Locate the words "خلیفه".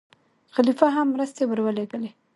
0.55-0.87